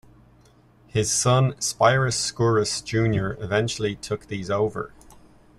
[0.87, 4.93] His son Spyros Skouras Junior eventually took these over.